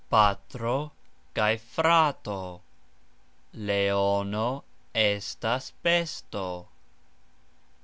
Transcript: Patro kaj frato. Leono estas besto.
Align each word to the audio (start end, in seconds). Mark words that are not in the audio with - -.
Patro 0.09 0.93
kaj 1.35 1.57
frato. 1.59 2.63
Leono 3.53 4.63
estas 4.95 5.71
besto. 5.83 6.47